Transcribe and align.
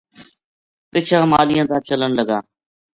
پَچھاں 0.91 1.25
ماہلیاں 1.31 1.65
تا 1.69 1.77
چلن 1.87 2.11
لگا 2.19 2.37